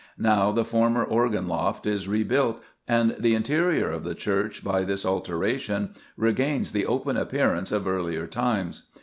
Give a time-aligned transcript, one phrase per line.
[0.17, 5.05] Now the former organ loft is rebuilt and the interior of the church, by this
[5.05, 8.89] alteration, regains the open appearance of earlier times.